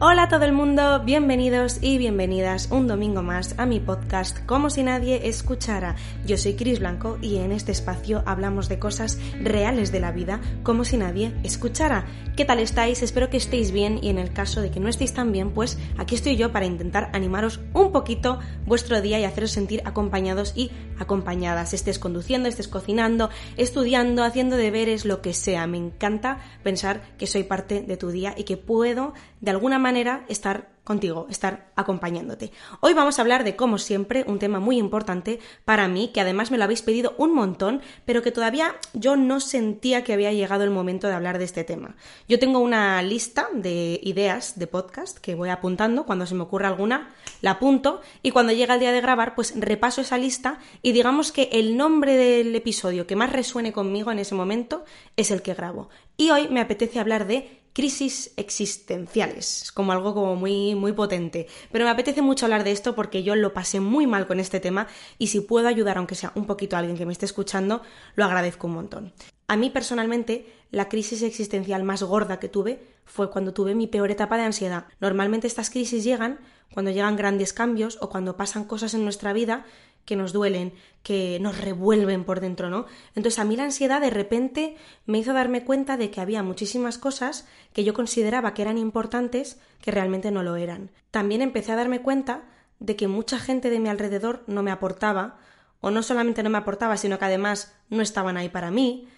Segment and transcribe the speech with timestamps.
[0.00, 4.70] Hola a todo el mundo, bienvenidos y bienvenidas un domingo más a mi podcast Como
[4.70, 5.96] si nadie escuchara.
[6.24, 10.40] Yo soy Cris Blanco y en este espacio hablamos de cosas reales de la vida
[10.62, 12.06] como si nadie escuchara.
[12.36, 13.02] ¿Qué tal estáis?
[13.02, 15.80] Espero que estéis bien y en el caso de que no estéis tan bien, pues
[15.96, 20.70] aquí estoy yo para intentar animaros un poquito vuestro día y haceros sentir acompañados y
[20.98, 21.74] acompañadas.
[21.74, 25.66] Estés conduciendo, estés cocinando, estudiando, haciendo deberes, lo que sea.
[25.66, 30.24] Me encanta pensar que soy parte de tu día y que puedo de alguna manera
[30.28, 32.50] estar contigo, estar acompañándote.
[32.80, 36.50] Hoy vamos a hablar de, como siempre, un tema muy importante para mí, que además
[36.50, 40.64] me lo habéis pedido un montón, pero que todavía yo no sentía que había llegado
[40.64, 41.94] el momento de hablar de este tema.
[42.26, 46.66] Yo tengo una lista de ideas de podcast que voy apuntando, cuando se me ocurre
[46.66, 50.92] alguna, la apunto y cuando llega el día de grabar, pues repaso esa lista y
[50.92, 54.86] digamos que el nombre del episodio que más resuene conmigo en ese momento
[55.18, 55.90] es el que grabo.
[56.16, 61.46] Y hoy me apetece hablar de crisis existenciales, como algo como muy muy potente.
[61.70, 64.58] Pero me apetece mucho hablar de esto porque yo lo pasé muy mal con este
[64.58, 67.82] tema y si puedo ayudar aunque sea un poquito a alguien que me esté escuchando,
[68.16, 69.12] lo agradezco un montón.
[69.46, 74.10] A mí personalmente, la crisis existencial más gorda que tuve fue cuando tuve mi peor
[74.10, 74.86] etapa de ansiedad.
[74.98, 76.40] Normalmente estas crisis llegan
[76.74, 79.64] cuando llegan grandes cambios o cuando pasan cosas en nuestra vida
[80.08, 82.86] que nos duelen, que nos revuelven por dentro, ¿no?
[83.14, 86.96] Entonces a mí la ansiedad de repente me hizo darme cuenta de que había muchísimas
[86.96, 90.90] cosas que yo consideraba que eran importantes que realmente no lo eran.
[91.10, 92.44] También empecé a darme cuenta
[92.78, 95.40] de que mucha gente de mi alrededor no me aportaba,
[95.82, 99.08] o no solamente no me aportaba, sino que además no estaban ahí para mí.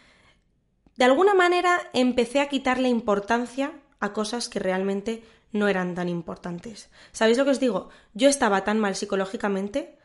[0.97, 6.91] De alguna manera empecé a quitarle importancia a cosas que realmente no eran tan importantes.
[7.13, 7.91] ¿Sabéis lo que os digo?
[8.13, 10.00] Yo estaba tan mal psicológicamente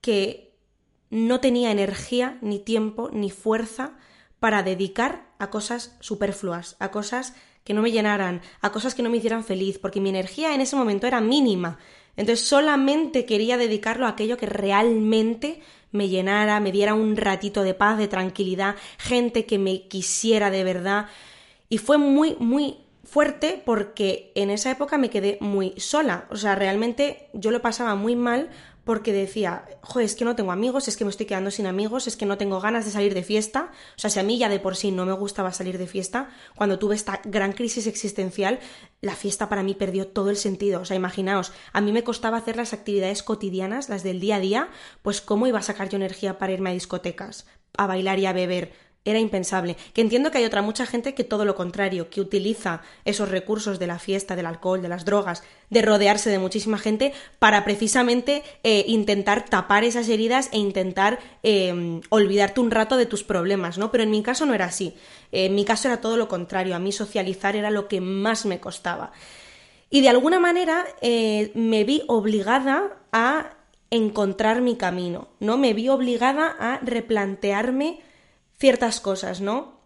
[0.00, 0.50] que
[1.10, 3.96] no tenía energía, ni tiempo, ni fuerza
[4.38, 7.34] para dedicar a cosas superfluas, a cosas
[7.64, 10.60] que no me llenaran, a cosas que no me hicieran feliz, porque mi energía en
[10.60, 11.78] ese momento era mínima.
[12.16, 15.60] Entonces solamente quería dedicarlo a aquello que realmente
[15.92, 20.64] me llenara, me diera un ratito de paz, de tranquilidad, gente que me quisiera de
[20.64, 21.06] verdad.
[21.68, 26.26] Y fue muy, muy fuerte porque en esa época me quedé muy sola.
[26.30, 28.50] O sea, realmente yo lo pasaba muy mal
[28.90, 32.08] porque decía, joder, es que no tengo amigos, es que me estoy quedando sin amigos,
[32.08, 33.70] es que no tengo ganas de salir de fiesta.
[33.96, 36.30] O sea, si a mí ya de por sí no me gustaba salir de fiesta,
[36.56, 38.58] cuando tuve esta gran crisis existencial,
[39.00, 40.80] la fiesta para mí perdió todo el sentido.
[40.80, 44.40] O sea, imaginaos, a mí me costaba hacer las actividades cotidianas, las del día a
[44.40, 44.70] día,
[45.02, 47.46] pues cómo iba a sacar yo energía para irme a discotecas,
[47.78, 48.72] a bailar y a beber
[49.04, 49.76] era impensable.
[49.94, 53.78] Que entiendo que hay otra mucha gente que todo lo contrario, que utiliza esos recursos
[53.78, 58.42] de la fiesta, del alcohol, de las drogas, de rodearse de muchísima gente para precisamente
[58.62, 63.90] eh, intentar tapar esas heridas e intentar em, olvidarte un rato de tus problemas, ¿no?
[63.90, 64.94] Pero en mi caso no era así.
[65.32, 66.76] en mi caso era todo lo contrario.
[66.76, 69.12] A mí socializar era lo que más me costaba.
[69.88, 73.56] Y de alguna manera eh, me vi obligada a
[73.90, 75.56] encontrar mi camino, ¿no?
[75.56, 78.00] Me vi obligada a replantearme
[78.60, 79.80] ciertas cosas, ¿no?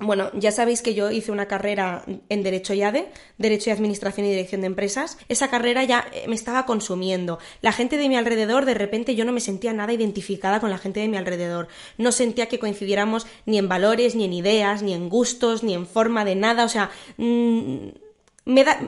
[0.00, 4.26] Bueno, ya sabéis que yo hice una carrera en Derecho y ADE, Derecho y Administración
[4.26, 5.18] y Dirección de Empresas.
[5.28, 7.40] Esa carrera ya eh, me estaba consumiendo.
[7.62, 10.78] La gente de mi alrededor, de repente yo no me sentía nada identificada con la
[10.78, 11.66] gente de mi alrededor.
[11.96, 15.84] No sentía que coincidiéramos ni en valores, ni en ideas, ni en gustos, ni en
[15.84, 16.64] forma de nada.
[16.64, 17.88] O sea, mm,
[18.44, 18.78] me da...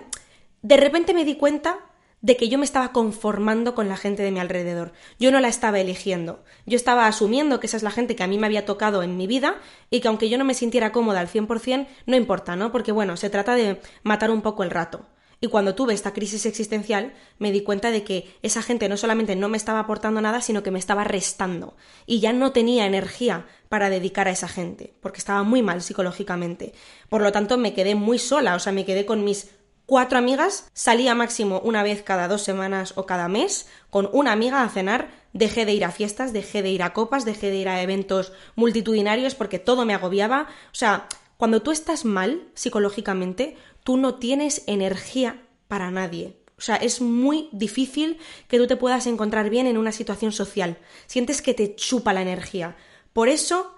[0.63, 1.90] De repente me di cuenta
[2.23, 4.93] de que yo me estaba conformando con la gente de mi alrededor.
[5.19, 6.43] Yo no la estaba eligiendo.
[6.67, 9.17] Yo estaba asumiendo que esa es la gente que a mí me había tocado en
[9.17, 9.57] mi vida
[9.91, 12.73] y que aunque yo no me sintiera cómoda al 100%, no importa, ¿no?
[12.73, 15.07] Porque bueno, se trata de matar un poco el rato.
[15.43, 19.37] Y cuando tuve esta crisis existencial, me di cuenta de que esa gente no solamente
[19.37, 21.77] no me estaba aportando nada, sino que me estaba restando.
[22.05, 26.75] Y ya no tenía energía para dedicar a esa gente, porque estaba muy mal psicológicamente.
[27.09, 29.49] Por lo tanto, me quedé muy sola, o sea, me quedé con mis
[29.91, 34.63] cuatro amigas, salía máximo una vez cada dos semanas o cada mes con una amiga
[34.63, 37.69] a cenar, dejé de ir a fiestas, dejé de ir a copas, dejé de ir
[37.69, 40.47] a eventos multitudinarios porque todo me agobiaba.
[40.67, 46.37] O sea, cuando tú estás mal psicológicamente, tú no tienes energía para nadie.
[46.57, 50.79] O sea, es muy difícil que tú te puedas encontrar bien en una situación social.
[51.09, 52.77] Sientes que te chupa la energía.
[53.13, 53.75] Por eso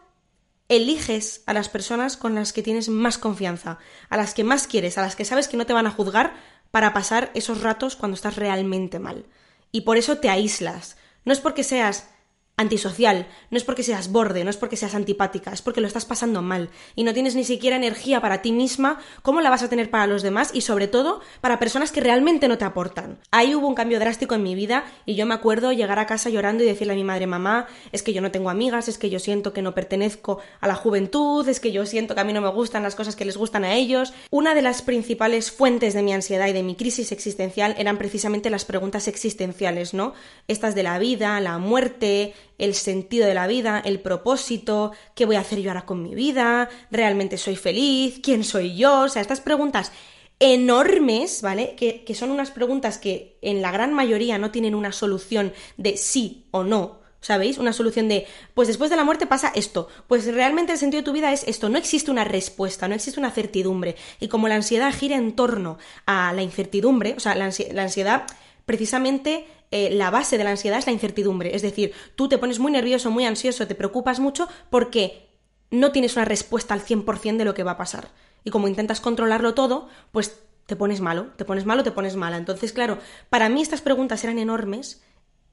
[0.76, 3.78] eliges a las personas con las que tienes más confianza,
[4.08, 6.34] a las que más quieres, a las que sabes que no te van a juzgar
[6.70, 9.26] para pasar esos ratos cuando estás realmente mal.
[9.70, 10.96] Y por eso te aíslas.
[11.24, 12.08] No es porque seas
[12.56, 16.04] antisocial, no es porque seas borde, no es porque seas antipática, es porque lo estás
[16.04, 19.69] pasando mal y no tienes ni siquiera energía para ti misma, ¿cómo la vas a
[19.69, 23.19] tener para los demás y sobre todo para personas que realmente no te aportan?
[23.31, 26.28] Ahí hubo un cambio drástico en mi vida y yo me acuerdo llegar a casa
[26.28, 29.10] llorando y decirle a mi madre, mamá, es que yo no tengo amigas, es que
[29.10, 32.32] yo siento que no pertenezco a la juventud, es que yo siento que a mí
[32.32, 34.12] no me gustan las cosas que les gustan a ellos.
[34.31, 38.50] Una de las principales fuentes de mi ansiedad y de mi crisis existencial eran precisamente
[38.50, 40.12] las preguntas existenciales, ¿no?
[40.48, 45.37] Estas de la vida, la muerte, el sentido de la vida, el propósito, qué voy
[45.37, 49.22] a hacer yo ahora con mi vida, realmente soy feliz, quién soy yo, o sea,
[49.22, 49.93] estas preguntas
[50.38, 51.75] enormes, ¿vale?
[51.76, 55.96] Que, que son unas preguntas que en la gran mayoría no tienen una solución de
[55.96, 57.56] sí o no, ¿sabéis?
[57.56, 61.06] Una solución de, pues después de la muerte pasa esto, pues realmente el sentido de
[61.06, 64.56] tu vida es esto, no existe una respuesta, no existe una certidumbre, y como la
[64.56, 68.25] ansiedad gira en torno a la incertidumbre, o sea, la, ansiedad
[68.66, 71.56] precisamente eh, la base de la ansiedad es la incertidumbre.
[71.56, 75.30] Es decir, tú te pones muy nervioso, muy ansioso, te preocupas mucho porque
[75.70, 78.10] no tienes una respuesta al 100% de lo que va a pasar.
[78.44, 82.36] Y como intentas controlarlo todo, pues te pones malo, te pones malo, te pones mala.
[82.36, 82.98] Entonces, claro,
[83.30, 85.02] para mí estas preguntas eran enormes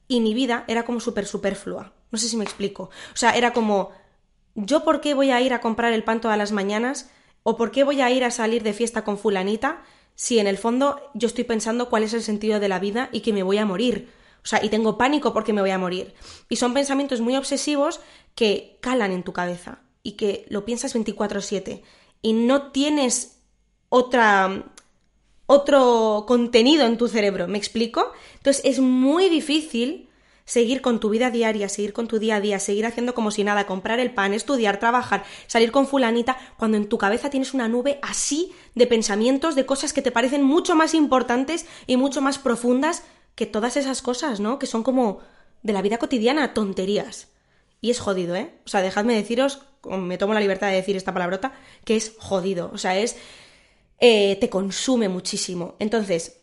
[0.06, 1.94] y mi vida era como súper superflua.
[2.10, 2.90] No sé si me explico.
[3.14, 3.90] O sea, era como,
[4.54, 7.10] ¿yo por qué voy a ir a comprar el pan todas las mañanas?
[7.42, 9.82] ¿O por qué voy a ir a salir de fiesta con fulanita?
[10.20, 13.20] Si en el fondo yo estoy pensando cuál es el sentido de la vida y
[13.20, 14.12] que me voy a morir.
[14.44, 16.12] O sea, y tengo pánico porque me voy a morir.
[16.50, 18.00] Y son pensamientos muy obsesivos
[18.34, 21.82] que calan en tu cabeza y que lo piensas 24/7
[22.20, 23.38] y no tienes
[23.88, 24.66] otra
[25.46, 28.12] otro contenido en tu cerebro, ¿me explico?
[28.34, 30.09] Entonces es muy difícil
[30.50, 33.44] seguir con tu vida diaria, seguir con tu día a día, seguir haciendo como si
[33.44, 37.68] nada, comprar el pan, estudiar, trabajar, salir con fulanita, cuando en tu cabeza tienes una
[37.68, 42.40] nube así de pensamientos, de cosas que te parecen mucho más importantes y mucho más
[42.40, 43.04] profundas
[43.36, 44.58] que todas esas cosas, ¿no?
[44.58, 45.20] Que son como
[45.62, 47.28] de la vida cotidiana, tonterías.
[47.80, 48.52] Y es jodido, ¿eh?
[48.66, 51.52] O sea, dejadme deciros, me tomo la libertad de decir esta palabrota,
[51.84, 52.72] que es jodido.
[52.74, 53.16] O sea, es...
[54.00, 55.76] Eh, te consume muchísimo.
[55.78, 56.40] Entonces,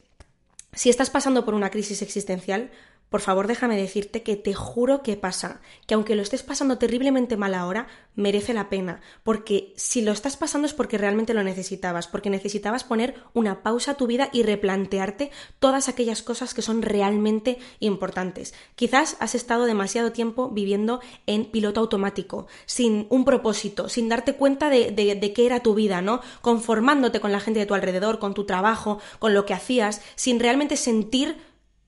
[0.72, 2.72] si estás pasando por una crisis existencial,
[3.10, 7.38] por favor, déjame decirte que te juro que pasa, que aunque lo estés pasando terriblemente
[7.38, 12.08] mal ahora, merece la pena, porque si lo estás pasando es porque realmente lo necesitabas,
[12.08, 16.82] porque necesitabas poner una pausa a tu vida y replantearte todas aquellas cosas que son
[16.82, 18.54] realmente importantes.
[18.76, 24.70] Quizás has estado demasiado tiempo viviendo en piloto automático, sin un propósito, sin darte cuenta
[24.70, 26.20] de, de qué era tu vida, ¿no?
[26.42, 30.40] Conformándote con la gente de tu alrededor, con tu trabajo, con lo que hacías, sin
[30.40, 31.38] realmente sentir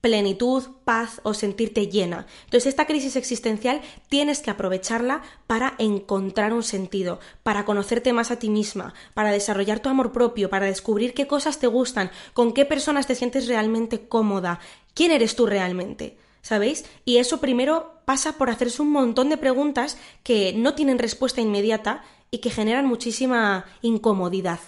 [0.00, 2.26] plenitud, paz o sentirte llena.
[2.44, 8.38] Entonces esta crisis existencial tienes que aprovecharla para encontrar un sentido, para conocerte más a
[8.38, 12.64] ti misma, para desarrollar tu amor propio, para descubrir qué cosas te gustan, con qué
[12.64, 14.60] personas te sientes realmente cómoda,
[14.94, 16.16] quién eres tú realmente.
[16.42, 16.86] ¿Sabéis?
[17.04, 22.02] Y eso primero pasa por hacerse un montón de preguntas que no tienen respuesta inmediata
[22.30, 24.60] y que generan muchísima incomodidad.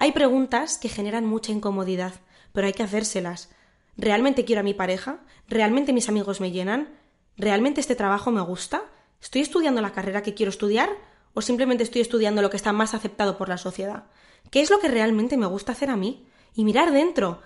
[0.00, 2.14] Hay preguntas que generan mucha incomodidad,
[2.52, 3.50] pero hay que hacérselas
[3.98, 5.18] ¿Realmente quiero a mi pareja?
[5.48, 6.88] ¿Realmente mis amigos me llenan?
[7.36, 8.84] ¿Realmente este trabajo me gusta?
[9.20, 10.88] ¿Estoy estudiando la carrera que quiero estudiar?
[11.34, 14.04] ¿O simplemente estoy estudiando lo que está más aceptado por la sociedad?
[14.52, 16.28] ¿Qué es lo que realmente me gusta hacer a mí?
[16.54, 17.42] Y mirar dentro.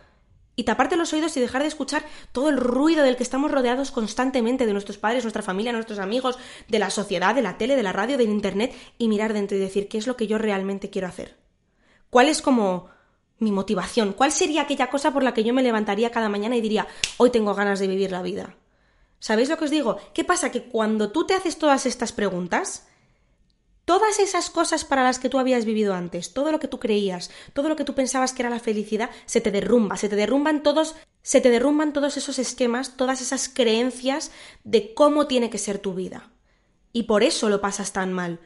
[0.54, 3.90] Y taparte los oídos y dejar de escuchar todo el ruido del que estamos rodeados
[3.90, 7.82] constantemente de nuestros padres, nuestra familia, nuestros amigos, de la sociedad, de la tele, de
[7.82, 10.90] la radio, del internet, y mirar dentro y decir qué es lo que yo realmente
[10.90, 11.38] quiero hacer.
[12.10, 12.90] ¿Cuál es como
[13.42, 14.12] mi motivación?
[14.12, 16.86] ¿Cuál sería aquella cosa por la que yo me levantaría cada mañana y diría,
[17.18, 18.56] hoy tengo ganas de vivir la vida?
[19.18, 19.98] ¿Sabéis lo que os digo?
[20.14, 20.50] ¿Qué pasa?
[20.50, 22.86] Que cuando tú te haces todas estas preguntas,
[23.84, 27.30] todas esas cosas para las que tú habías vivido antes, todo lo que tú creías,
[27.52, 30.62] todo lo que tú pensabas que era la felicidad, se te derrumba, se te derrumban
[30.62, 34.30] todos, se te derrumban todos esos esquemas, todas esas creencias
[34.64, 36.30] de cómo tiene que ser tu vida.
[36.92, 38.40] Y por eso lo pasas tan mal,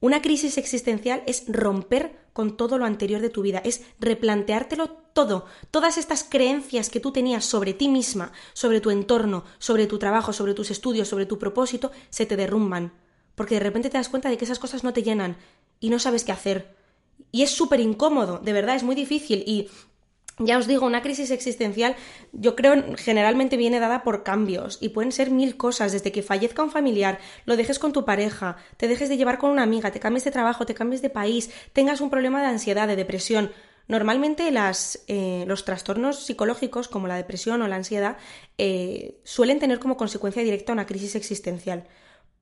[0.00, 5.46] una crisis existencial es romper con todo lo anterior de tu vida, es replanteártelo todo,
[5.70, 10.32] todas estas creencias que tú tenías sobre ti misma, sobre tu entorno, sobre tu trabajo,
[10.32, 12.92] sobre tus estudios, sobre tu propósito, se te derrumban,
[13.34, 15.36] porque de repente te das cuenta de que esas cosas no te llenan
[15.80, 16.76] y no sabes qué hacer.
[17.32, 19.44] Y es súper incómodo, de verdad, es muy difícil.
[19.46, 19.68] Y
[20.40, 21.96] ya os digo, una crisis existencial
[22.32, 26.62] yo creo generalmente viene dada por cambios y pueden ser mil cosas, desde que fallezca
[26.62, 30.00] un familiar, lo dejes con tu pareja, te dejes de llevar con una amiga, te
[30.00, 33.52] cambies de trabajo, te cambies de país, tengas un problema de ansiedad, de depresión.
[33.88, 38.18] Normalmente las, eh, los trastornos psicológicos como la depresión o la ansiedad
[38.56, 41.88] eh, suelen tener como consecuencia directa una crisis existencial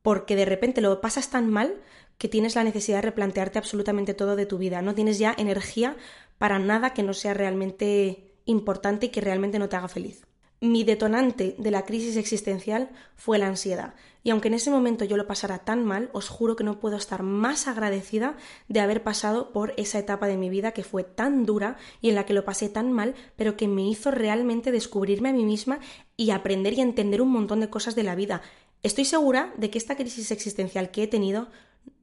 [0.03, 1.75] porque de repente lo pasas tan mal
[2.19, 4.83] que tienes la necesidad de replantearte absolutamente todo de tu vida.
[4.83, 5.97] No tienes ya energía
[6.39, 10.25] para nada que no sea realmente importante y que realmente no te haga feliz.
[10.61, 15.17] Mi detonante de la crisis existencial fue la ansiedad, y aunque en ese momento yo
[15.17, 19.53] lo pasara tan mal, os juro que no puedo estar más agradecida de haber pasado
[19.53, 22.45] por esa etapa de mi vida que fue tan dura y en la que lo
[22.45, 25.79] pasé tan mal, pero que me hizo realmente descubrirme a mí misma
[26.17, 28.43] y aprender y entender un montón de cosas de la vida.
[28.83, 31.49] Estoy segura de que esta crisis existencial que he tenido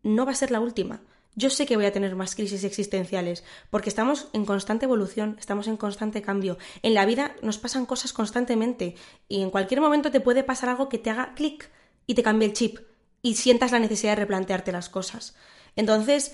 [0.01, 1.01] no va a ser la última.
[1.37, 5.67] Yo sé que voy a tener más crisis existenciales, porque estamos en constante evolución, estamos
[5.67, 6.57] en constante cambio.
[6.81, 8.95] En la vida nos pasan cosas constantemente
[9.27, 11.69] y en cualquier momento te puede pasar algo que te haga clic
[12.07, 12.79] y te cambie el chip
[13.21, 15.35] y sientas la necesidad de replantearte las cosas.
[15.75, 16.33] Entonces,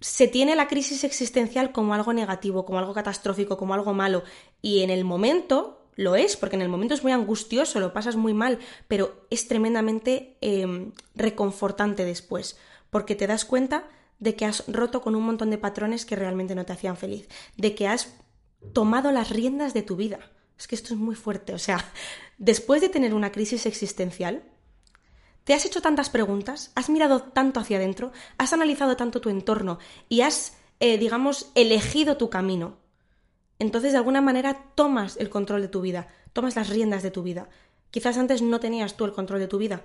[0.00, 4.24] se tiene la crisis existencial como algo negativo, como algo catastrófico, como algo malo
[4.62, 8.16] y en el momento lo es, porque en el momento es muy angustioso, lo pasas
[8.16, 12.56] muy mal, pero es tremendamente em, reconfortante después
[12.94, 13.88] porque te das cuenta
[14.20, 17.26] de que has roto con un montón de patrones que realmente no te hacían feliz,
[17.56, 18.14] de que has
[18.72, 20.20] tomado las riendas de tu vida.
[20.56, 21.84] Es que esto es muy fuerte, o sea,
[22.38, 24.44] después de tener una crisis existencial,
[25.42, 29.80] te has hecho tantas preguntas, has mirado tanto hacia adentro, has analizado tanto tu entorno
[30.08, 32.78] y has, eh, digamos, elegido tu camino.
[33.58, 37.24] Entonces, de alguna manera, tomas el control de tu vida, tomas las riendas de tu
[37.24, 37.48] vida.
[37.90, 39.82] Quizás antes no tenías tú el control de tu vida,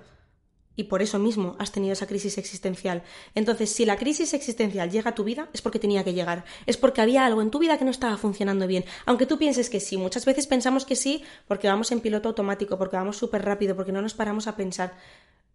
[0.76, 3.02] y por eso mismo has tenido esa crisis existencial.
[3.34, 6.44] Entonces, si la crisis existencial llega a tu vida, es porque tenía que llegar.
[6.66, 8.84] Es porque había algo en tu vida que no estaba funcionando bien.
[9.04, 12.78] Aunque tú pienses que sí, muchas veces pensamos que sí porque vamos en piloto automático,
[12.78, 14.96] porque vamos súper rápido, porque no nos paramos a pensar.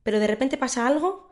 [0.03, 1.29] Pero de repente pasa algo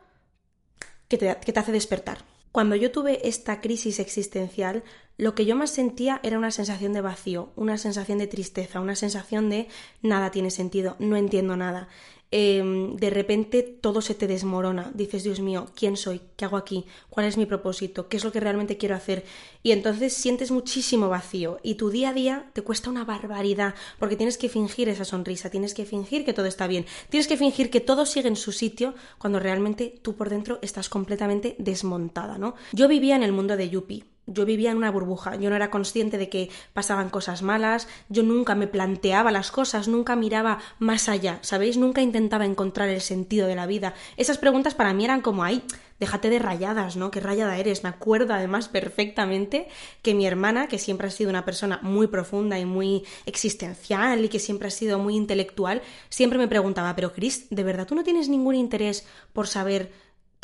[1.08, 2.24] que te, que te hace despertar.
[2.50, 4.84] Cuando yo tuve esta crisis existencial,
[5.16, 8.94] lo que yo más sentía era una sensación de vacío, una sensación de tristeza, una
[8.94, 9.66] sensación de
[10.02, 11.88] nada tiene sentido, no entiendo nada.
[12.36, 14.90] Em, de repente todo se te desmorona.
[14.92, 16.20] Dices, Dios mío, ¿quién soy?
[16.34, 16.84] ¿Qué hago aquí?
[17.08, 18.08] ¿Cuál es mi propósito?
[18.08, 19.24] ¿Qué es lo que realmente quiero hacer?
[19.62, 24.16] Y entonces sientes muchísimo vacío y tu día a día te cuesta una barbaridad porque
[24.16, 27.70] tienes que fingir esa sonrisa, tienes que fingir que todo está bien, tienes que fingir
[27.70, 32.56] que todo sigue en su sitio cuando realmente tú por dentro estás completamente desmontada, ¿no?
[32.72, 35.70] Yo vivía en el mundo de Yuppie yo vivía en una burbuja, yo no era
[35.70, 41.08] consciente de que pasaban cosas malas, yo nunca me planteaba las cosas, nunca miraba más
[41.08, 41.76] allá, ¿sabéis?
[41.76, 43.94] Nunca intentaba encontrar el sentido de la vida.
[44.16, 45.62] Esas preguntas para mí eran como, ay,
[46.00, 47.10] déjate de rayadas, ¿no?
[47.10, 47.82] ¿Qué rayada eres?
[47.82, 49.68] Me acuerdo además perfectamente
[50.02, 54.28] que mi hermana, que siempre ha sido una persona muy profunda y muy existencial y
[54.28, 58.04] que siempre ha sido muy intelectual, siempre me preguntaba, pero Chris, ¿de verdad tú no
[58.04, 59.92] tienes ningún interés por saber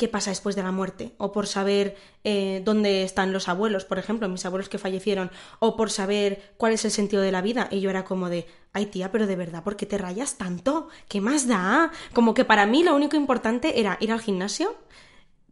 [0.01, 3.99] qué pasa después de la muerte, o por saber eh, dónde están los abuelos, por
[3.99, 5.29] ejemplo, mis abuelos que fallecieron,
[5.59, 7.67] o por saber cuál es el sentido de la vida.
[7.69, 10.89] Y yo era como de, ay tía, pero de verdad, ¿por qué te rayas tanto?
[11.07, 11.91] ¿Qué más da?
[12.13, 14.75] Como que para mí lo único importante era ir al gimnasio,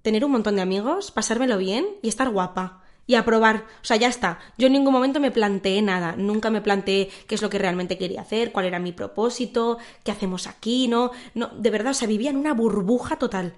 [0.02, 3.68] tener un montón de amigos, pasármelo bien y estar guapa y aprobar.
[3.84, 4.40] O sea, ya está.
[4.58, 6.16] Yo en ningún momento me planteé nada.
[6.18, 10.12] Nunca me planteé qué es lo que realmente quería hacer, cuál era mi propósito, qué
[10.12, 11.12] hacemos aquí, ¿no?
[11.36, 13.54] No, de verdad, o sea, vivía en una burbuja total.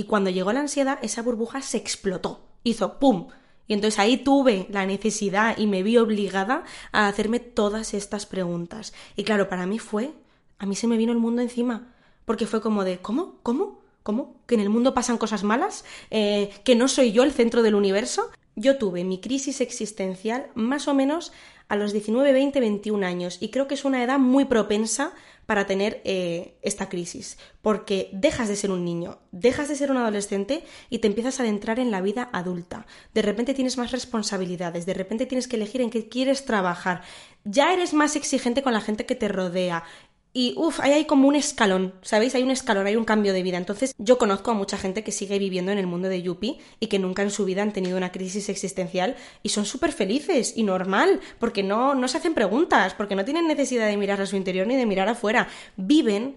[0.00, 2.40] Y cuando llegó la ansiedad, esa burbuja se explotó.
[2.64, 3.26] Hizo ¡pum!
[3.66, 8.94] Y entonces ahí tuve la necesidad y me vi obligada a hacerme todas estas preguntas.
[9.14, 10.14] Y claro, para mí fue,
[10.58, 11.92] a mí se me vino el mundo encima,
[12.24, 13.34] porque fue como de, ¿cómo?
[13.42, 13.80] ¿Cómo?
[14.02, 14.36] ¿Cómo?
[14.46, 15.84] ¿Que en el mundo pasan cosas malas?
[16.10, 18.30] Eh, ¿Que no soy yo el centro del universo?
[18.56, 21.30] Yo tuve mi crisis existencial más o menos
[21.68, 25.12] a los 19, 20, 21 años y creo que es una edad muy propensa
[25.50, 29.96] para tener eh, esta crisis, porque dejas de ser un niño, dejas de ser un
[29.96, 32.86] adolescente y te empiezas a adentrar en la vida adulta.
[33.14, 37.02] De repente tienes más responsabilidades, de repente tienes que elegir en qué quieres trabajar,
[37.42, 39.82] ya eres más exigente con la gente que te rodea,
[40.32, 42.36] y uff, ahí hay como un escalón, ¿sabéis?
[42.36, 43.56] Hay un escalón, hay un cambio de vida.
[43.56, 46.86] Entonces, yo conozco a mucha gente que sigue viviendo en el mundo de Yuppie y
[46.86, 50.62] que nunca en su vida han tenido una crisis existencial y son súper felices y
[50.62, 54.36] normal, porque no, no se hacen preguntas, porque no tienen necesidad de mirar a su
[54.36, 55.48] interior ni de mirar afuera.
[55.76, 56.36] Viven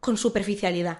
[0.00, 0.98] con superficialidad,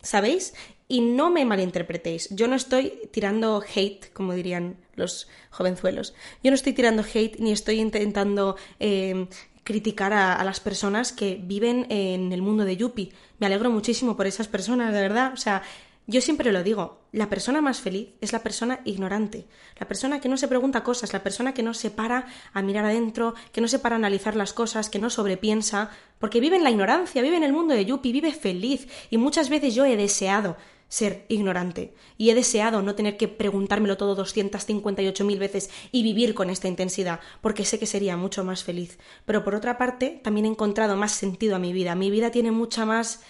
[0.00, 0.54] ¿sabéis?
[0.86, 6.14] Y no me malinterpretéis, yo no estoy tirando hate, como dirían los jovenzuelos.
[6.42, 9.26] Yo no estoy tirando hate ni estoy intentando eh,
[9.68, 13.12] criticar a, las personas que viven en el mundo de Yuppie.
[13.38, 15.30] Me alegro muchísimo por esas personas, de verdad.
[15.34, 15.62] O sea,
[16.06, 19.44] yo siempre lo digo, la persona más feliz es la persona ignorante,
[19.78, 22.86] la persona que no se pregunta cosas, la persona que no se para a mirar
[22.86, 26.64] adentro, que no se para a analizar las cosas, que no sobrepiensa, porque vive en
[26.64, 28.88] la ignorancia, vive en el mundo de Yuppie, vive feliz.
[29.10, 30.56] Y muchas veces yo he deseado
[30.88, 36.50] ser ignorante y he deseado no tener que preguntármelo todo 258.000 veces y vivir con
[36.50, 38.98] esta intensidad, porque sé que sería mucho más feliz.
[39.26, 41.94] Pero por otra parte, también he encontrado más sentido a mi vida.
[41.94, 43.20] Mi vida tiene mucha más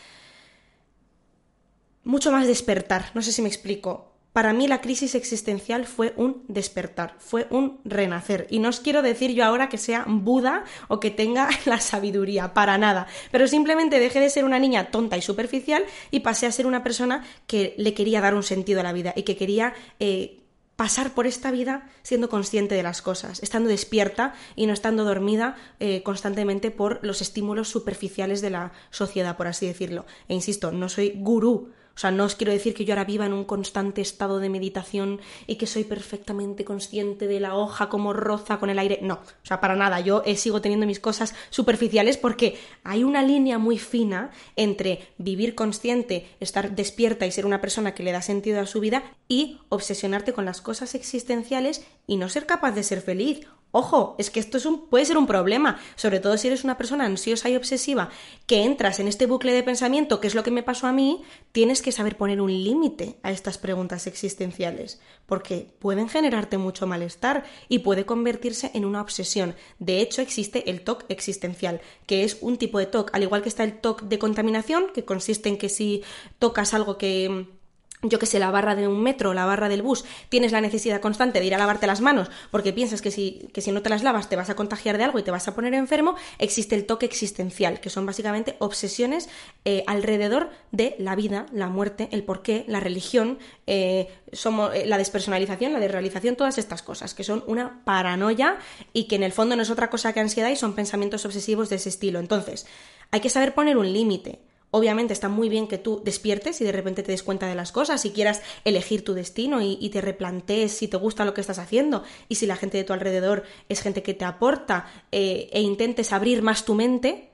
[2.05, 4.08] mucho más despertar, no sé si me explico.
[4.33, 8.47] Para mí la crisis existencial fue un despertar, fue un renacer.
[8.51, 12.55] Y no os quiero decir yo ahora que sea Buda o que tenga la sabiduría,
[12.55, 13.07] para nada.
[13.33, 16.83] Pero simplemente dejé de ser una niña tonta y superficial y pasé a ser una
[16.85, 19.75] persona que le quería dar un sentido a la vida y que quería...
[19.99, 20.35] Eh,
[20.77, 25.57] pasar por esta vida siendo consciente de las cosas, estando despierta y no estando dormida
[25.81, 30.07] eh, constantemente por los estímulos superficiales de la sociedad, por así decirlo.
[30.29, 33.26] E insisto, no soy gurú o sea, no os quiero decir que yo ahora viva
[33.26, 38.12] en un constante estado de meditación y que soy perfectamente consciente de la hoja como
[38.12, 39.00] roza con el aire.
[39.02, 39.99] No, o sea, para nada.
[39.99, 45.57] Yo eh, sigo teniendo mis cosas superficiales porque hay una línea muy fina entre vivir
[45.57, 49.59] consciente, estar despierta y ser una persona que le da sentido a su vida y
[49.69, 54.41] obsesionarte con las cosas existenciales y no ser capaz de ser feliz Ojo, es que
[54.41, 58.09] esto es puede ser un problema, sobre todo si eres una persona ansiosa y obsesiva,
[58.47, 61.23] que entras en este bucle de pensamiento, que es lo que me pasó a mí,
[61.53, 67.45] tienes que saber poner un límite a estas preguntas existenciales, porque pueden generarte mucho malestar
[67.69, 69.55] y puede convertirse en una obsesión.
[69.79, 73.51] De hecho, existe el TOC existencial, que es un tipo de TOC, al igual que
[73.51, 76.03] está el TOC de contaminación, que consiste en que si
[76.39, 77.58] tocas algo que
[78.02, 81.00] yo que sé, la barra de un metro, la barra del bus, tienes la necesidad
[81.00, 83.90] constante de ir a lavarte las manos porque piensas que si, que si no te
[83.90, 86.75] las lavas te vas a contagiar de algo y te vas a poner enfermo, existe
[86.75, 89.28] el toque existencial, que son básicamente obsesiones
[89.64, 94.99] eh, alrededor de la vida, la muerte, el porqué, la religión, eh, somos, eh, la
[94.99, 98.59] despersonalización, la desrealización, todas estas cosas, que son una paranoia
[98.93, 101.69] y que en el fondo no es otra cosa que ansiedad y son pensamientos obsesivos
[101.69, 102.19] de ese estilo.
[102.19, 102.67] Entonces,
[103.11, 104.40] hay que saber poner un límite.
[104.71, 107.73] Obviamente está muy bien que tú despiertes y de repente te des cuenta de las
[107.73, 111.59] cosas y quieras elegir tu destino y, te replantees si te gusta lo que estás
[111.59, 115.63] haciendo y si la gente de tu alrededor es gente que te aporta eh, e
[115.63, 117.31] intentes abrir más tu mente,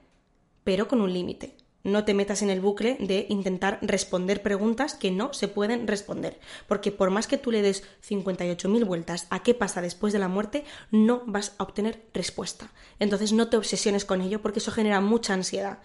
[0.62, 1.56] pero con un límite.
[1.82, 6.38] No te metas en el bucle de intentar responder preguntas que no se pueden responder.
[6.66, 10.28] Porque por más que tú le des 58.000 vueltas a qué pasa después de la
[10.28, 12.72] muerte, no vas a obtener respuesta.
[13.00, 15.80] Entonces no te obsesiones con ello porque eso genera mucha ansiedad.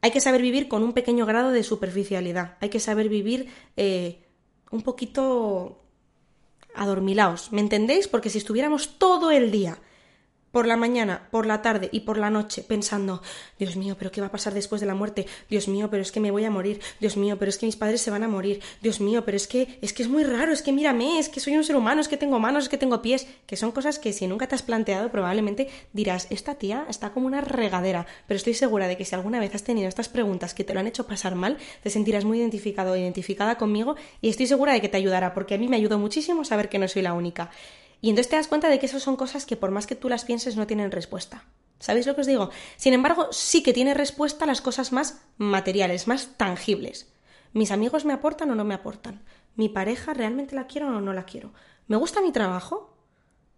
[0.00, 2.56] Hay que saber vivir con un pequeño grado de superficialidad.
[2.60, 4.24] Hay que saber vivir eh,
[4.70, 5.82] un poquito
[6.74, 7.52] adormilaos.
[7.52, 8.06] ¿Me entendéis?
[8.08, 9.78] Porque si estuviéramos todo el día
[10.52, 13.22] por la mañana, por la tarde y por la noche pensando,
[13.58, 15.26] Dios mío, pero ¿qué va a pasar después de la muerte?
[15.48, 16.80] Dios mío, pero es que me voy a morir.
[17.00, 18.60] Dios mío, pero es que mis padres se van a morir.
[18.80, 21.40] Dios mío, pero es que es que es muy raro, es que mírame, es que
[21.40, 23.98] soy un ser humano, es que tengo manos, es que tengo pies, que son cosas
[23.98, 28.36] que si nunca te has planteado probablemente dirás, esta tía está como una regadera, pero
[28.36, 30.86] estoy segura de que si alguna vez has tenido estas preguntas que te lo han
[30.86, 34.88] hecho pasar mal, te sentirás muy identificado o identificada conmigo y estoy segura de que
[34.88, 37.50] te ayudará, porque a mí me ayudó muchísimo saber que no soy la única.
[38.00, 40.08] Y entonces te das cuenta de que esas son cosas que por más que tú
[40.08, 41.44] las pienses no tienen respuesta.
[41.80, 42.50] ¿Sabéis lo que os digo?
[42.76, 47.12] Sin embargo, sí que tiene respuesta las cosas más materiales, más tangibles.
[47.52, 49.22] ¿Mis amigos me aportan o no me aportan?
[49.54, 51.52] ¿Mi pareja realmente la quiero o no la quiero?
[51.86, 52.94] ¿Me gusta mi trabajo?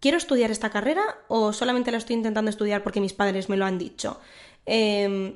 [0.00, 3.66] ¿Quiero estudiar esta carrera o solamente la estoy intentando estudiar porque mis padres me lo
[3.66, 4.20] han dicho?
[4.64, 5.34] Em,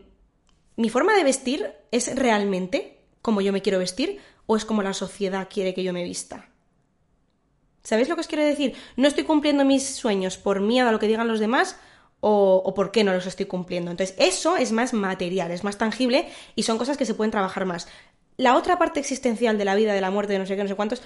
[0.76, 4.92] ¿Mi forma de vestir es realmente como yo me quiero vestir o es como la
[4.92, 6.48] sociedad quiere que yo me vista?
[7.84, 8.74] ¿Sabéis lo que os quiero decir?
[8.96, 11.78] No estoy cumpliendo mis sueños por miedo a lo que digan los demás
[12.20, 13.90] o, por qué no los estoy cumpliendo.
[13.90, 17.66] Entonces, eso es más material, es más tangible y son cosas que se pueden trabajar
[17.66, 17.86] más.
[18.38, 20.68] La otra parte existencial de la vida, de la muerte, de no sé qué, no
[20.68, 21.02] sé cuántos,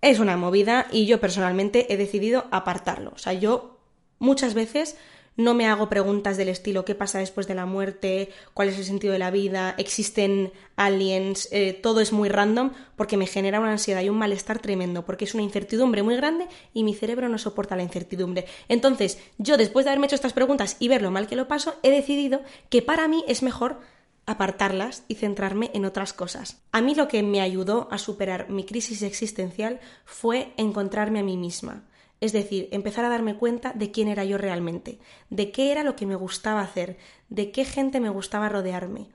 [0.00, 3.12] es una movida y yo personalmente he decidido apartarlo.
[3.14, 3.78] O sea, yo
[4.18, 4.96] muchas veces
[5.36, 8.30] no me hago preguntas del estilo ¿qué pasa después de la muerte?
[8.54, 9.74] ¿Cuál es el sentido de la vida?
[9.78, 11.48] ¿Existen aliens?
[11.50, 15.24] Eh, todo es muy random porque me genera una ansiedad y un malestar tremendo porque
[15.24, 18.46] es una incertidumbre muy grande y mi cerebro no soporta la incertidumbre.
[18.68, 21.74] Entonces, yo después de haberme hecho estas preguntas y ver lo mal que lo paso,
[21.82, 23.80] he decidido que para mí es mejor
[24.26, 26.62] apartarlas y centrarme en otras cosas.
[26.72, 31.36] A mí lo que me ayudó a superar mi crisis existencial fue encontrarme a mí
[31.36, 31.84] misma.
[32.24, 35.94] Es decir, empezar a darme cuenta de quién era yo realmente, de qué era lo
[35.94, 36.96] que me gustaba hacer,
[37.28, 39.10] de qué gente me gustaba rodearme,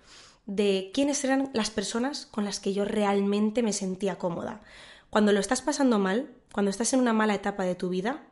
[0.45, 4.61] de quiénes eran las personas con las que yo realmente me sentía cómoda.
[5.09, 8.27] Cuando lo estás pasando mal, cuando estás en una mala etapa de tu vida,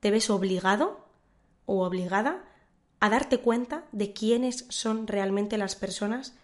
[0.00, 1.06] te ves obligado
[1.64, 2.44] o obligada
[3.00, 6.34] a darte cuenta de quiénes son realmente las personas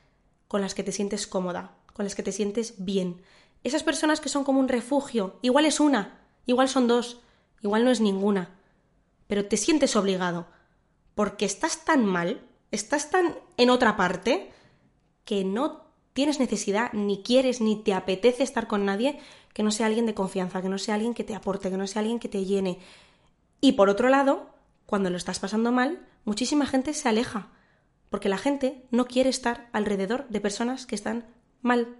[0.46, 3.20] con las que te sientes cómoda, con las que te sientes bien.
[3.62, 7.20] Esas personas que son como un refugio, igual es una, igual son dos,
[7.62, 8.56] igual no es ninguna,
[9.26, 10.46] pero te sientes obligado,
[11.14, 12.40] porque estás tan mal,
[12.70, 14.52] estás tan en otra parte,
[15.24, 19.20] que no tienes necesidad, ni quieres, ni te apetece estar con nadie
[19.52, 21.86] que no sea alguien de confianza, que no sea alguien que te aporte, que no
[21.86, 22.78] sea alguien que te llene.
[23.60, 24.50] Y por otro lado,
[24.86, 27.48] cuando lo estás pasando mal, muchísima gente se aleja,
[28.08, 31.26] porque la gente no quiere estar alrededor de personas que están
[31.60, 31.96] mal.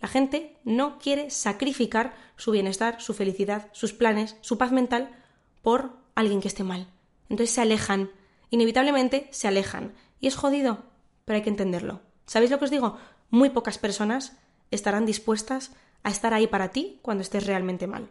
[0.00, 5.10] La gente no quiere sacrificar su bienestar, su felicidad, sus planes, su paz mental
[5.62, 6.88] por alguien que esté mal.
[7.28, 8.10] Entonces se alejan,
[8.50, 9.94] inevitablemente se alejan.
[10.20, 10.84] Y es jodido,
[11.24, 12.00] pero hay que entenderlo.
[12.26, 12.96] ¿Sabéis lo que os digo?
[13.30, 14.36] Muy pocas personas
[14.70, 18.08] estarán dispuestas a estar ahí para ti cuando estés realmente mal.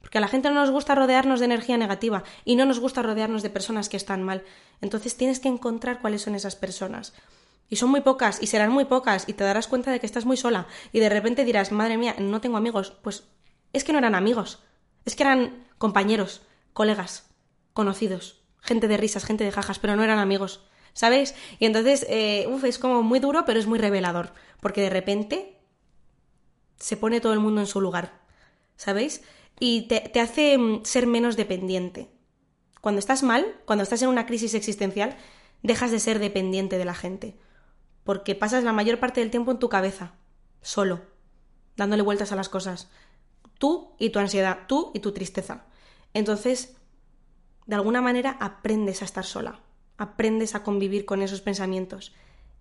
[0.00, 3.02] Porque a la gente no nos gusta rodearnos de energía negativa y no nos gusta
[3.02, 4.44] rodearnos de personas que están mal.
[4.82, 7.14] Entonces tienes que encontrar cuáles son esas personas.
[7.68, 10.26] Y son muy pocas y serán muy pocas y te darás cuenta de que estás
[10.26, 12.92] muy sola y de repente dirás, madre mía, no tengo amigos.
[13.02, 13.24] Pues
[13.72, 14.62] es que no eran amigos,
[15.04, 17.30] es que eran compañeros, colegas,
[17.72, 20.68] conocidos, gente de risas, gente de jajas, pero no eran amigos.
[20.92, 21.34] ¿Sabéis?
[21.58, 25.58] Y entonces, eh, es como muy duro, pero es muy revelador, porque de repente
[26.78, 28.20] se pone todo el mundo en su lugar.
[28.76, 29.22] ¿Sabéis?
[29.60, 32.08] y te, hace mm, ser menos dependiente.
[32.80, 35.16] Cuando estás mal, cuando estás en una crisis existencial,
[35.62, 37.36] dejas de ser dependiente de la gente,
[38.04, 40.14] porque pasas la mayor parte del tiempo en tu cabeza,
[40.62, 41.02] solo,
[41.76, 42.88] dándole vueltas a las cosas.
[43.58, 45.64] Tú y tu ansiedad, tú y tu tristeza.
[46.12, 46.76] Entonces,
[47.66, 49.60] de alguna manera aprendes a estar sola,
[49.96, 52.14] aprendes a convivir con esos pensamientos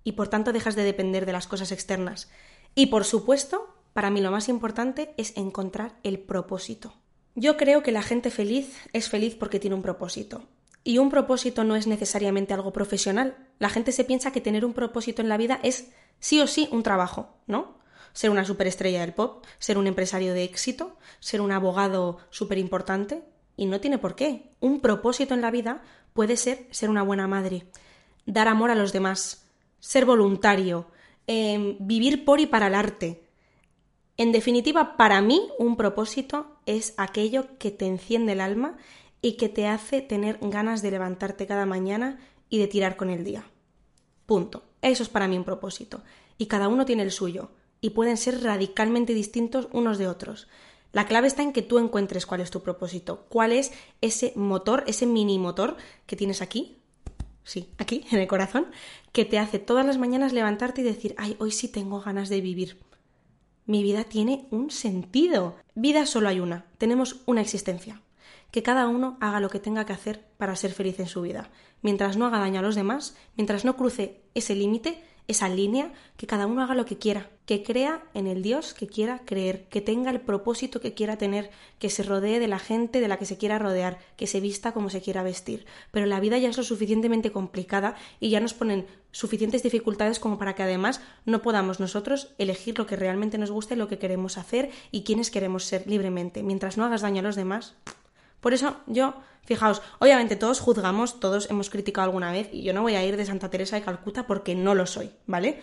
[0.03, 2.29] y por tanto dejas de depender de las cosas externas.
[2.75, 6.93] Y por supuesto, para mí lo más importante es encontrar el propósito.
[7.35, 10.47] Yo creo que la gente feliz es feliz porque tiene un propósito.
[10.83, 13.37] Y un propósito no es necesariamente algo profesional.
[13.63, 15.87] La gente se piensa que tener un propósito en la vida es
[16.19, 17.77] sí o sí un trabajo, ¿no?
[18.11, 23.23] Ser una superestrella del pop, ser un empresario de éxito, ser un abogado súper importante.
[23.55, 24.51] Y no tiene por qué.
[24.59, 27.65] Un propósito en la vida puede ser ser una buena madre,
[28.25, 29.47] dar amor a los demás,
[29.79, 30.87] ser voluntario,
[31.25, 33.23] em, vivir por y para el arte,
[34.17, 38.75] en definitiva, para mí un propósito es aquello que te enciende el alma
[39.21, 43.23] y que te hace tener ganas de levantarte cada mañana y de tirar con el
[43.23, 43.45] día.
[44.25, 44.63] Punto.
[44.81, 46.01] Eso es para mí un propósito.
[46.37, 47.49] Y cada uno tiene el suyo.
[47.81, 50.47] Y pueden ser radicalmente distintos unos de otros.
[50.91, 54.83] La clave está en que tú encuentres cuál es tu propósito, cuál es ese motor,
[54.87, 56.77] ese mini motor que tienes aquí,
[57.43, 58.67] sí, aquí, en el corazón,
[59.11, 62.41] que te hace todas las mañanas levantarte y decir, ay, hoy sí tengo ganas de
[62.41, 62.77] vivir
[63.65, 65.55] mi vida tiene un sentido.
[65.75, 68.01] Vida solo hay una, tenemos una existencia.
[68.53, 71.49] Que cada uno haga lo que tenga que hacer para ser feliz en su vida.
[71.81, 76.27] Mientras no haga daño a los demás, mientras no cruce ese límite, esa línea, que
[76.27, 79.81] cada uno haga lo que quiera, que crea en el Dios que quiera creer, que
[79.81, 83.25] tenga el propósito que quiera tener, que se rodee de la gente de la que
[83.25, 85.65] se quiera rodear, que se vista como se quiera vestir.
[85.89, 90.37] Pero la vida ya es lo suficientemente complicada y ya nos ponen suficientes dificultades como
[90.37, 93.97] para que además no podamos nosotros elegir lo que realmente nos gusta y lo que
[93.97, 96.43] queremos hacer y quiénes queremos ser libremente.
[96.43, 97.75] Mientras no hagas daño a los demás,
[98.43, 99.13] por eso yo,
[99.45, 103.15] fijaos, obviamente todos juzgamos, todos hemos criticado alguna vez y yo no voy a ir
[103.15, 105.61] de Santa Teresa de Calcuta porque no lo soy, ¿vale?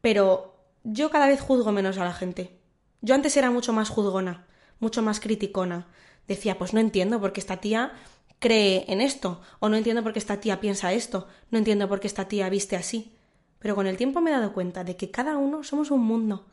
[0.00, 2.58] Pero yo cada vez juzgo menos a la gente.
[3.02, 4.48] Yo antes era mucho más juzgona,
[4.80, 5.86] mucho más criticona.
[6.26, 7.92] Decía, pues no entiendo por qué esta tía
[8.40, 12.00] cree en esto, o no entiendo por qué esta tía piensa esto, no entiendo por
[12.00, 13.16] qué esta tía viste así.
[13.60, 16.46] Pero con el tiempo me he dado cuenta de que cada uno somos un mundo.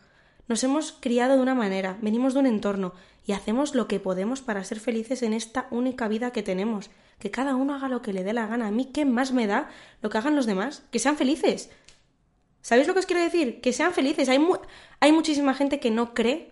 [0.48, 2.94] Nos hemos criado de una manera, venimos de un entorno
[3.26, 6.92] y hacemos lo que podemos para ser felices en esta única vida que tenemos.
[7.20, 8.68] Que cada uno haga lo que le dé la gana.
[8.68, 9.70] A mí, ¿qué más me da
[10.02, 10.84] lo que hagan los demás?
[10.92, 11.72] Que sean felices.
[12.62, 13.62] ¿Sabéis lo que os quiero decir?
[13.62, 14.30] Que sean felices.
[14.30, 14.40] Hay,
[15.00, 16.52] hay muchísima gente que no cree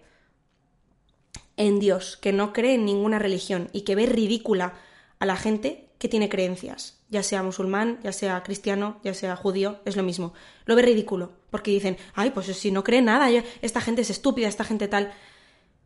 [1.58, 4.74] en Dios, que no cree en ninguna religión y que ve ridícula
[5.20, 9.80] a la gente que tiene creencias, ya sea musulmán, ya sea cristiano, ya sea judío,
[9.86, 10.34] es lo mismo.
[10.66, 13.30] Lo ve ridículo, porque dicen, ay, pues si no cree nada,
[13.62, 15.14] esta gente es estúpida, esta gente tal.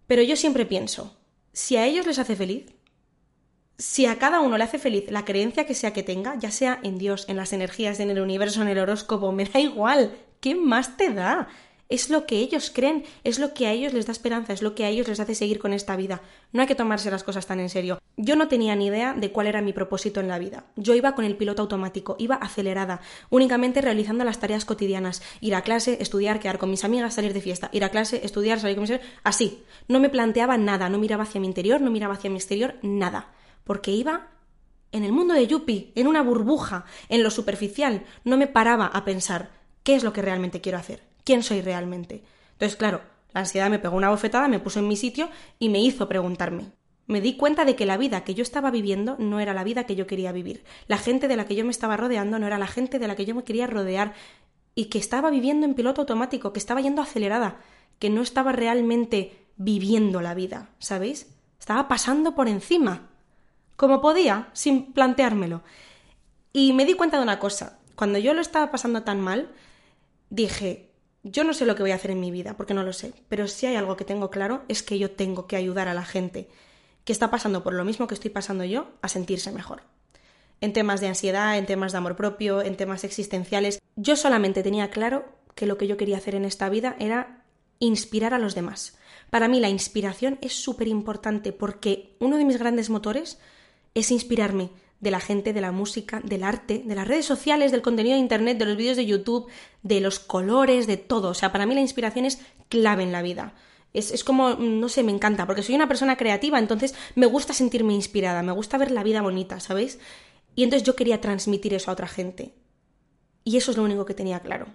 [0.08, 1.16] Pero yo siempre pienso,
[1.54, 2.66] si a ellos les hace feliz,
[3.78, 6.80] si a cada uno le hace feliz la creencia que sea que tenga, ya sea
[6.82, 10.56] en Dios, en las energías, en el universo, en el horóscopo, me da igual, ¿qué
[10.56, 11.48] más te da?
[11.90, 14.76] Es lo que ellos creen, es lo que a ellos les da esperanza, es lo
[14.76, 16.22] que a ellos les hace seguir con esta vida.
[16.52, 18.00] No hay que tomarse las cosas tan en serio.
[18.18, 20.66] Yo no tenía ni idea de cuál era mi propósito en la vida.
[20.76, 25.62] Yo iba con el piloto automático, iba acelerada, únicamente realizando las tareas cotidianas, ir a
[25.62, 28.82] clase, estudiar, quedar con mis amigas, salir de fiesta, ir a clase, estudiar, salir con
[28.82, 29.64] mis amigas, así.
[29.88, 33.32] No me planteaba nada, no miraba hacia mi interior, no miraba hacia mi exterior, nada.
[33.64, 34.32] Porque iba
[34.92, 39.06] en el mundo de Yuppie, en una burbuja, en lo superficial, no me paraba a
[39.06, 39.52] pensar
[39.84, 42.24] qué es lo que realmente quiero hacer quién soy realmente.
[42.54, 43.02] Entonces, claro,
[43.34, 46.72] la ansiedad me pegó una bofetada, me puso en mi sitio y me hizo preguntarme.
[47.06, 49.84] Me di cuenta de que la vida que yo estaba viviendo no era la vida
[49.84, 50.64] que yo quería vivir.
[50.88, 53.18] La gente de la que yo me estaba rodeando no era la gente de la
[53.18, 54.14] que yo me quería rodear
[54.74, 57.60] y que estaba viviendo en piloto automático, que estaba yendo acelerada,
[58.00, 61.28] que no estaba realmente viviendo la vida, ¿sabéis?
[61.60, 63.10] Estaba pasando por encima,
[63.76, 65.62] como podía, sin planteármelo.
[66.54, 67.80] Y me di cuenta de una cosa.
[67.96, 69.52] Cuando yo lo estaba pasando tan mal,
[70.30, 70.87] dije,
[71.32, 73.14] yo no sé lo que voy a hacer en mi vida, porque no lo sé,
[73.30, 76.06] pero si hay algo que tengo claro es que yo tengo que ayudar a la
[76.06, 76.50] gente
[77.04, 79.84] que está pasando por lo mismo que estoy pasando yo a sentirse mejor.
[80.60, 84.90] En temas de ansiedad, en temas de amor propio, en temas existenciales, yo solamente tenía
[84.90, 87.44] claro que lo que yo quería hacer en esta vida era
[87.80, 88.98] inspirar a los demás.
[89.30, 93.40] Para mí la inspiración es súper importante porque uno de mis grandes motores
[93.94, 97.82] es inspirarme de la gente, de la música, del arte, de las redes sociales, del
[97.82, 99.48] contenido de Internet, de los vídeos de YouTube,
[99.84, 101.30] de los colores, de todo.
[101.30, 103.54] O sea, para mí la inspiración es clave en la vida.
[103.94, 107.54] Es, es, como, no sé, me encanta, porque soy una persona creativa, entonces me gusta
[107.54, 110.00] sentirme inspirada, me gusta ver la vida bonita, ¿sabéis?
[110.56, 112.54] Y entonces yo quería transmitir eso a otra gente.
[113.44, 114.68] Y eso es lo único que tenía claro.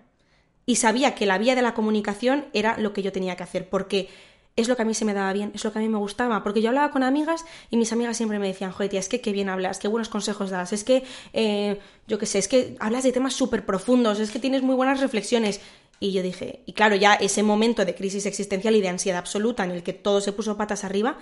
[0.65, 3.69] Y sabía que la vía de la comunicación era lo que yo tenía que hacer,
[3.69, 4.09] porque
[4.57, 5.99] es lo que a mí se me daba bien, es lo que a mí me
[5.99, 9.09] gustaba, porque yo hablaba con amigas y mis amigas siempre me decían, joder, tía, es
[9.09, 12.49] que qué bien hablas, qué buenos consejos das, es que, eh, yo qué sé, es
[12.49, 15.61] que hablas de temas súper profundos, es que tienes muy buenas reflexiones.
[16.01, 19.65] Y yo dije, y claro, ya ese momento de crisis existencial y de ansiedad absoluta
[19.65, 21.17] en el que todo se puso patas arriba,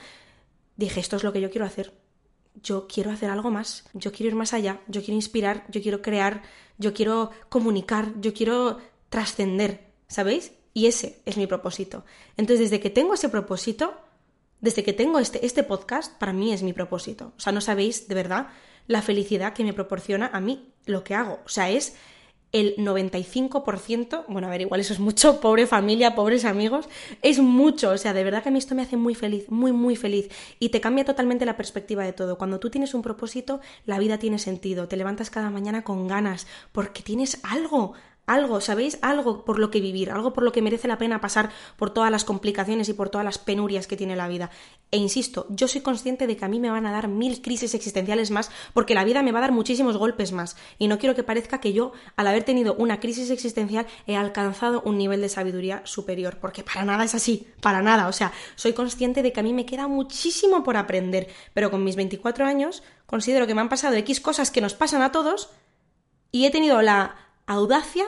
[0.76, 1.92] dije, esto es lo que yo quiero hacer.
[2.62, 6.02] Yo quiero hacer algo más, yo quiero ir más allá, yo quiero inspirar, yo quiero
[6.02, 6.42] crear,
[6.78, 10.52] yo quiero comunicar, yo quiero trascender, ¿sabéis?
[10.72, 12.04] Y ese es mi propósito.
[12.36, 13.94] Entonces, desde que tengo ese propósito,
[14.60, 17.32] desde que tengo este, este podcast, para mí es mi propósito.
[17.36, 18.48] O sea, no sabéis de verdad
[18.86, 21.40] la felicidad que me proporciona a mí lo que hago.
[21.44, 21.94] O sea, es
[22.52, 26.88] el 95%, bueno, a ver, igual eso es mucho, pobre familia, pobres amigos,
[27.22, 29.72] es mucho, o sea, de verdad que a mí esto me hace muy feliz, muy,
[29.72, 30.28] muy feliz
[30.58, 32.38] y te cambia totalmente la perspectiva de todo.
[32.38, 36.46] Cuando tú tienes un propósito, la vida tiene sentido, te levantas cada mañana con ganas,
[36.72, 37.94] porque tienes algo,
[38.32, 38.98] algo, ¿sabéis?
[39.02, 42.10] Algo por lo que vivir, algo por lo que merece la pena pasar por todas
[42.10, 44.50] las complicaciones y por todas las penurias que tiene la vida.
[44.92, 47.74] E insisto, yo soy consciente de que a mí me van a dar mil crisis
[47.74, 50.56] existenciales más porque la vida me va a dar muchísimos golpes más.
[50.78, 54.82] Y no quiero que parezca que yo, al haber tenido una crisis existencial, he alcanzado
[54.84, 58.06] un nivel de sabiduría superior, porque para nada es así, para nada.
[58.08, 61.82] O sea, soy consciente de que a mí me queda muchísimo por aprender, pero con
[61.82, 65.50] mis 24 años considero que me han pasado X cosas que nos pasan a todos
[66.30, 67.16] y he tenido la
[67.46, 68.06] audacia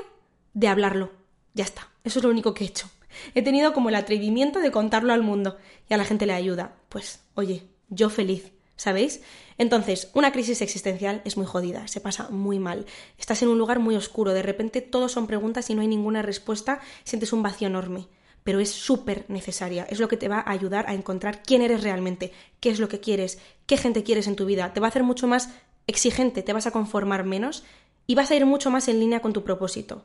[0.54, 1.12] de hablarlo.
[1.54, 2.90] Ya está, eso es lo único que he hecho.
[3.34, 5.56] He tenido como el atrevimiento de contarlo al mundo
[5.88, 6.76] y a la gente le ayuda.
[6.88, 9.20] Pues, oye, yo feliz, ¿sabéis?
[9.58, 12.86] Entonces, una crisis existencial es muy jodida, se pasa muy mal.
[13.18, 16.22] Estás en un lugar muy oscuro, de repente todo son preguntas y no hay ninguna
[16.22, 18.08] respuesta, sientes un vacío enorme.
[18.44, 21.84] Pero es súper necesaria, es lo que te va a ayudar a encontrar quién eres
[21.84, 24.72] realmente, qué es lo que quieres, qué gente quieres en tu vida.
[24.72, 25.50] Te va a hacer mucho más
[25.86, 27.62] exigente, te vas a conformar menos
[28.06, 30.04] y vas a ir mucho más en línea con tu propósito.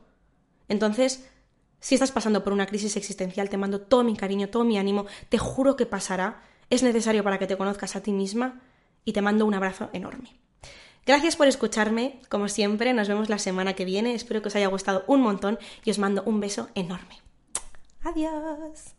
[0.68, 1.28] Entonces,
[1.80, 5.06] si estás pasando por una crisis existencial, te mando todo mi cariño, todo mi ánimo,
[5.28, 8.60] te juro que pasará, es necesario para que te conozcas a ti misma
[9.04, 10.36] y te mando un abrazo enorme.
[11.06, 14.66] Gracias por escucharme, como siempre, nos vemos la semana que viene, espero que os haya
[14.66, 17.22] gustado un montón y os mando un beso enorme.
[18.04, 18.97] Adiós.